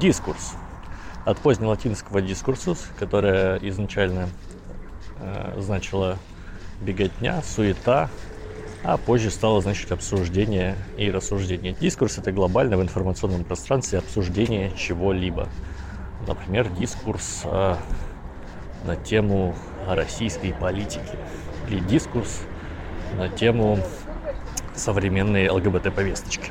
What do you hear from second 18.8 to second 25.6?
на тему российской политики или дискурс на тему современной